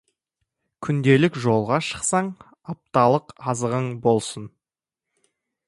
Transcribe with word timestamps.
Күндік 0.87 1.35
жолға 1.43 1.77
шықсаң, 1.89 2.31
апталық 2.75 3.37
азығың 3.53 3.93
болсын. 4.07 4.49